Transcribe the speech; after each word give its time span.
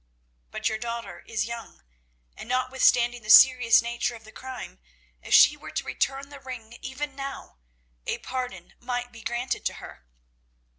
But 0.49 0.67
your 0.67 0.79
daughter 0.79 1.19
is 1.27 1.45
young, 1.45 1.83
and, 2.35 2.49
notwithstanding 2.49 3.21
the 3.21 3.29
serious 3.29 3.83
nature 3.83 4.15
of 4.15 4.23
the 4.23 4.31
crime, 4.31 4.79
if 5.21 5.31
she 5.31 5.55
were 5.55 5.69
to 5.69 5.83
return 5.83 6.29
the 6.29 6.39
ring 6.39 6.73
even 6.81 7.15
now, 7.15 7.59
a 8.07 8.17
pardon 8.17 8.73
might 8.79 9.11
be 9.11 9.21
granted 9.21 9.63
to 9.67 9.73
her. 9.75 10.07